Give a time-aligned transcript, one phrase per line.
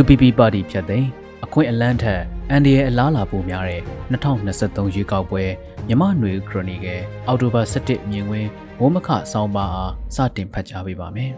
[0.00, 1.08] UPP ပါတီဖြတ်သိမ်း
[1.44, 3.82] အခွင့်အလန်းထက်အန်ဒီရဲ့အလားလာပိုများတဲ့
[4.12, 5.44] 2023ရွေးကောက်ပွဲ
[5.88, 8.48] မြမနွေခရိုနီကယ်အောက်တိုဘာ17မြင်ကွင်း
[8.78, 11.30] မိုးမခဆောင်းပါအားစတင်ဖတ်ကြားပေးပါမယ်။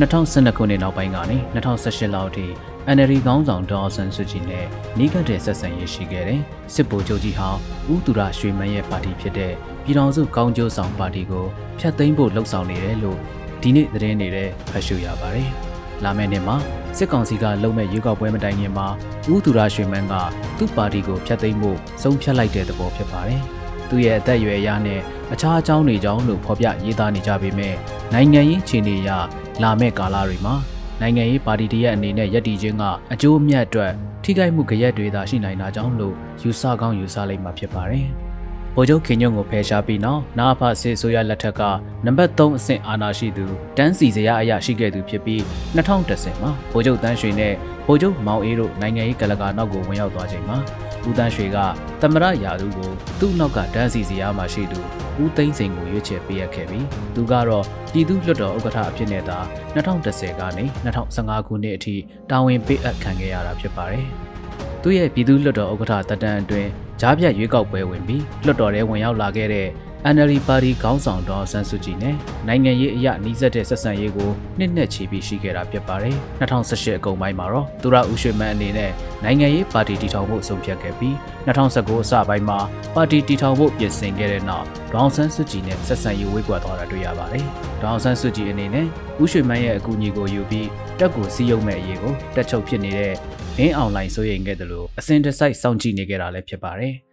[0.00, 2.46] 2012ခုနှစ်နောက်ပိုင်းကနေ2018လောက်အထိ
[2.94, 4.66] NLD ခေါင်းဆောင်ဒေါ်အောင်ဆန်းစုကြည်နဲ့
[4.96, 6.40] နှီးကပ်တဲ့ဆက်ဆံရေးရှိခဲ့တဲ့
[6.74, 7.60] စစ်ဗိုလ်ချုပ်ကြီးဟောင်း
[7.92, 9.52] ဦးသူရရွှေမန်းရဲ့ပါတီဖြစ်တဲ့
[9.84, 11.46] ပြည်ထောင်စုကောင်းကျိုးဆောင်ပါတီကို
[11.80, 13.18] ဖျက်သိမ်းဖို့လှုံ့ဆော်နေတယ်လို့
[13.62, 15.50] ဒီနေ့သတင်းတွေထဲဖတ်ရှုရပါတယ်။
[16.04, 16.56] လာမယ့်နှစ်မှာ
[16.96, 18.88] စစ်ကောင်စီကလုံမဲ့ရွေးကောက်ပွဲမတိုင်ခင်မှာ
[19.32, 20.14] ဦးသူရရွှေမန်းက
[20.58, 23.42] သူ့ပါတီကိုဖျက်သိမ်းဖို့ဆုံးဖြတ်လိုက်တဲ့သဘောဖြစ်ပါတယ်။
[23.88, 25.00] သူရဲ့အသက်အရွယ်အရနဲ့
[25.32, 27.74] အခြားအကြောင်းတွေကြောင့်လို့ဖော်ပြရေးသားနေကြပေမဲ့
[28.12, 29.10] နိုင်ငံရေးခြေနေအရ
[29.62, 30.54] လာမယ့်ကာလတွေမှာ
[31.00, 33.92] နိုင်ငံရေးပါတီတရက်အနေနဲ့ရည်တည်ခြင်းကအကျိုးအမြတ်အတွက်
[34.24, 38.08] ထိခိုက်မှုကြရက်တွေသာရှိနိုင်တာကြောင့်လို့ယူဆကောင်းယူဆလိုက်မှာဖြစ်ပါတယ်။
[38.76, 41.62] ဗိုလ်ချုပ်ခင်ညွန့်ကိုဖယ်ရှားပြီးနောက်နာဖစစ်ဆိုရလက်ထက်က
[42.04, 43.44] နံပါတ်3အဆင့်အာဏာရှိသူ
[43.76, 45.40] တန်းစီစရာအရာရှိခဲ့သူဖြစ်ပြီး
[45.76, 47.54] 2010မှာဗိုလ်ချုပ်တန်းရွှေနဲ့
[47.86, 50.56] ဗိုလ်ချုပ်မောင်အေးတို့နိုင်ငံရေးကလကာနောက်ကိုဝင်ရောက်သွားချိန်မှာ
[51.06, 51.58] ဦးတန်းရွှေက
[52.00, 52.90] သမရရာသူကို
[53.20, 54.78] သူ့နောက်ကတန်းစီစရာမှရှိသူ
[55.22, 59.38] ဦးသိန်းစိန်ကိုရွေးချယ်ပေးရခဲ့ပြီးသူကတော့ပြည်သူ့လွှတ်တော်ဥက္ကဋ္ဌအဖြစ်နဲ့သာ
[59.74, 61.96] 2010ကနေ2015ခုနှစ်အထိ
[62.30, 64.06] တာဝန်ပေးအပ်ခံခဲ့ရတာဖြစ်ပါတယ်။
[64.82, 69.68] သူ့ရဲ့ပြည်သူ့လွှတ်တော်ဥက္ကဋ္ဌတပ်တန်းအတွင်း ကြားပြတ်ရွေးကောက်ပွဲဝင်ပြီးလွှတ်တော်ထဲဝင်ရောက်လာခဲ့တဲ့
[70.04, 72.16] NLD ပါတီခေါင်းဆောင်တော်ဆန်းစုကြည်နဲ့
[72.48, 78.90] နိုင်ငံရေးအရနှီးစပ်တဲ့ဆက်ဆံရေးကိုနှစ်နှစ်ချီပြီးရှိခဲ့တာဖြစ်ပါတယ်။2018အကုန်ပိုင်းမှာတော့သူရဦးရွှေမန်းအနေနဲ့
[79.24, 81.14] နိုင်ငံရေးပါတီတည်ထောင်ဖို့ဆုံးဖြတ်ခဲ့ပြီး
[81.46, 82.58] 2019အစပိုင်းမှာ
[82.94, 87.44] ပါတီတည်ထောင်ဖို့ပြင်ဆင်ခဲ့တဲ့နောက်ဒေါအောင်ဆန်းစုကြည်နဲ့ဆက်ဆံရေးဝေးကွာသွားတာတွေ့ရပါတယ်။
[87.82, 88.86] ဒေါအောင်ဆန်းစုကြည်အနေနဲ့
[89.22, 93.14] ဦးရွှေမန်းရဲ့အကူအညီကိုယူပြီးတက်ကိုစီးရုံမဲ့အရေးကိုတက်ချုပ်ဖြစ်နေတဲ့
[93.58, 96.96] အင်းအောင်လိုင်းစိုးရိမ်ခဲ့တယ်လို့အစင်တစိုက်စောင့်ကြည့်နေခဲ့တာလည်းဖြစ်ပါတယ်။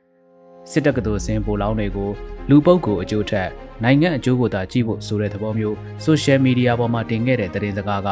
[0.71, 2.09] စစ်တပ်ကတော်စင်ပိုလောင်းတွေကို
[2.49, 3.49] လူပုတ်ကိုအကျိုးထက်
[3.83, 8.09] နိုင်ငံအကျိုးကိုသာကြည့်ဖို့ဆိုတဲ့သဘောမျိုးဆိုရှယ်မီဒီယာပေါ်မှာတင်ခဲ့တဲ့သတင်းစကားက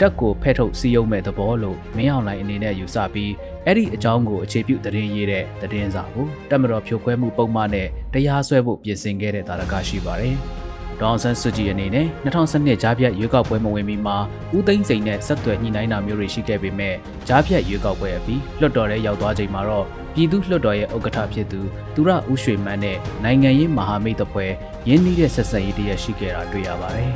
[0.00, 3.32] တက်ကိုဖဲ့ထုတ်စီးရုံမဲ့သဘောလို့မင်းအောင်လိုင်းအနေနဲ့ယူဆပြီး
[3.64, 10.36] အဲ့ဒီအကြောင်းကိုအခြေပြုသတင်းရေးတဲ့သတင်းစာကိုတက်မတော်ဖြိုခွဲမှုပုံမှန်နဲ့တရားစွဲဖို့ပြင်ဆင်ခဲ့တဲ့တာရကရှိပါတယ်။
[11.00, 14.16] ဒေါအောင်ဆန်းစုကြည်အနေနဲ့2012ကြားဖြတ်ရွေးကောက်ပွဲမဝင်မီမှာ
[14.56, 16.94] ဦးသိန်းစိန်နဲ့ဆက်သွယ်ညှိနှိုင်းတာမျိုးတွေရှိခဲ့ပေမဲ့
[17.28, 21.60] ကြားဖြတ်ရွေးကောက်ပွဲအပြီးလွှတ်တော်ထဲရောက်သွားချိန်မှာတော့ပြည်သူ့လွှတ်တော်ရဲ့ဥက္ကဋ္ဌဖြစ်သူ
[21.94, 24.50] သူရဦးရွှေမန်းနဲ့နိုင်ငံရေးမဟာမိတ်အဖွဲ့
[24.88, 27.12] ရင်းနှီးတဲ့ဆက်ဆံရေးတရရှိခဲ့တာတွေ့ရပါတယ်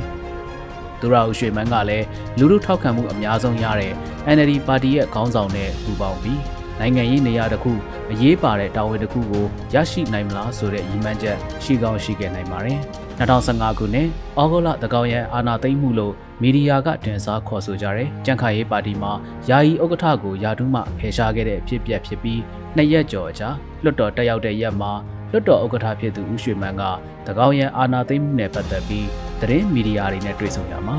[0.99, 2.05] ။သူရဦးရွှေမန်းကလည်း
[2.39, 3.93] လူလူထောက်ခံမှုအများဆုံးရတဲ့
[4.35, 6.41] NLD ပါတီရဲ့ခေါင်းဆောင်နဲ့ပူးပေါင်းပြီး
[6.79, 7.71] နိုင်ငံရေးနေရာတစ်ခု
[8.11, 12.79] အရေးပါတဲ့တာဝန်တစ်ခုကိုရရှိနိုင်မလားဆိုတဲ့ရည်မှန်းချက်ရှိကောင်းရှိခဲ့နိုင်ပါတယ်။
[13.23, 14.07] 2015ခုနှစ်
[14.41, 19.11] ဩဂုတ်လတကောင်ရဲ့အာဏာသိမ်းမှုလို့မီဒီယာကတင်စားခေါ်ဆိုကြတဲ့ကြံ့ခိုင်ရေးပါတီမှာ
[19.49, 22.41] ယာယီဥက္ကဋ္ဌကိုယာတုမှဖယ်ရှားခဲ့တဲ့အဖြစ်အပျက်ဖြစ်ပြီး
[22.75, 23.49] နှစ်ရက်ကျော်အကြာ
[23.83, 24.91] လွှတ်တော်တက်ရောက်တဲ့ရက်မှာ
[25.31, 26.83] လွှတ်တော်ဥက္ကဋ္ဌဖြစ်သူဦးရွှေမန်းက
[27.27, 29.07] တကောင်ရဲ့အာဏာသိမ်းမှုနဲ့ပတ်သက်ပြီး
[29.41, 30.97] သတင်းမီဒီယာတွေနဲ့တွေ့ဆုံရမှာ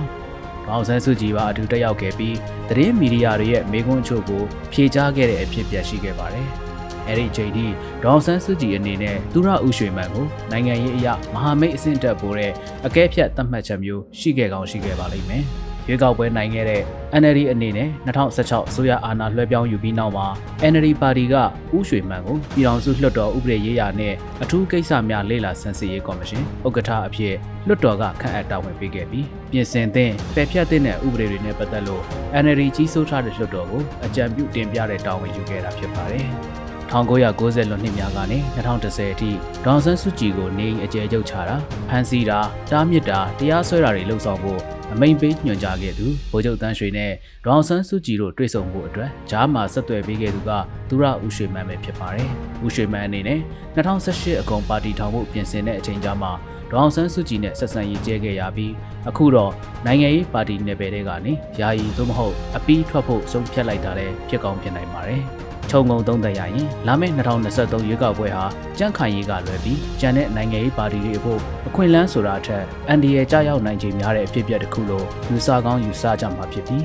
[0.67, 2.37] ဒေါအောင်ဆန်းစုကြည်ပါအတူတက်ရောက်ခဲ့ပြီး
[2.69, 4.43] သတင်းမီဒီယာတွေရဲ့မေးခွန်းအချို့ကို
[4.73, 6.49] ဖြေကြားခဲ့တဲ့အဖြစ်အပျက်ရှိခဲ့ပါတယ်။
[7.07, 7.67] အဲ့ဒီအချိန်ထိ
[8.03, 12.53] ဒေါအောင်ဆန်းစုကြည်အနေနဲ့သူရဦးရွှေမန်းကိုနိုင်ငံရေးအရာမဟာမိတ်အဆင့်တက်ပို့တဲ့
[12.87, 15.45] အကဲဖြတ်သတ်မှတ်ချက်မျိုးရှိခဲ့ကောင်းရှိခဲ့ပါလိမ့်မယ်။
[15.89, 16.83] ရွေးကောက်ပွဲနိုင်ခဲ့တဲ့
[17.21, 20.27] NLD အနေနဲ့2016အစိုးရအာဏာလွှဲပြောင်းယူပြီးနောက်မှာ
[20.73, 21.35] NLD ပါတီက
[21.77, 27.35] ဦးရွှေမန်းကိုပြည်ထောင်စုလွှတ်တော်ဥပဒေရေးရာနဲ့အထူးကိစ္စများလေ့လာဆန်းစစ်ရေးကော်မရှင်ဥက္ကဋ္ဌအဖြစ်
[27.67, 32.03] လွှတ်တော်ကခန့်အပ်တာဝန်ပေးခဲ့ပြီးပြင်ဆင်သင့်ပယ်ဖျက်သင့်တဲ့ဥပဒေတွေနဲ့ပတ်သက်လို့
[32.43, 36.29] NLD ကြီးစိုးထားတဲ့လွှတ်တော်ကိုအကြံပြုတင်ပြတဲ့တာဝန်ယူခဲ့တာဖြစ်ပါတယ်။
[36.95, 39.31] 1990လွန်နှစ်များကနေ2010အထိ
[39.65, 41.57] ဒေါန်ဆန်းစုကြည်ကိုနေအကျယ်ချုပ်ချတာ
[41.89, 42.39] ဖမ်းဆီးတာ
[42.71, 44.61] တားမြစ်တာတရားစွဲတာတွေလှုပ်ဆောင်ဖို့
[44.93, 47.13] အမိန်ပေးညွှန်ကြားခဲ့သူဗိုလ်ချုပ်တန်းရွှေနဲ့
[47.45, 50.51] ဒေါန်ဆန်းစုကြည်တို့တွေ့ဆုံမှုအတွက်ဂျားမှာဆက်သွယ်ပေးခဲ့သူက
[50.89, 52.31] သူရဦးရွှေမန်းပဲဖြစ်ပါတယ်။
[52.65, 53.41] ဦးရွှေမန်းအနေနဲ့
[53.77, 56.33] 2018အကုန်ပါတီထောင်ဖို့ပြင်ဆင်တဲ့အချိန်ကြာမှာ
[56.71, 58.73] ဒေါအောင်ဆန်းစုကြည်နဲ့ဆက်ဆံရေးကျဲခဲ့ရပြီး
[59.09, 59.53] အခုတော့
[59.87, 65.25] နိုင်ငံရေးပါတီနယ်ပယ်တွေကနေယာယီသို့မဟုတ်အပီးထွက်ဖို့ဆုံးဖြတ်လိုက်တာလည်းဖြစ်ကောင်းဖြစ်နိုင်ပါတယ်။
[65.75, 68.45] ခြုံငုံသုံးသပ်ရရင်လာမယ့်2023ရွေးကောက်ပွဲဟာ
[68.79, 76.83] ကြန့်ခိုင်ရေးကလွယ်ပြီးကျန်တဲ့နိုင်ငံရေးပါတီတွေအဖို့အခွင့်အလမ်းဆိုတာအထက်အန်ဒီရဲ့ကြားရောက်နိုင်ခြေများတဲ့အဖြစ်အပျက်တစ်ခုလို့ယူဆကောင်းယူဆကြမှာဖြစ်ပြီး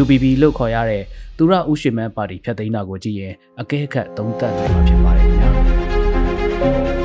[0.00, 1.02] UBB လို့ခေါ်ရတဲ့
[1.36, 6.97] သူရဥရှိမန်းပါတီဖြတ်သိမ်းတာကိုကြည့်ရင်အကဲခတ်သုံးသပ်နိုင်မှာဖြစ်ပါတယ်ခင်ဗျာ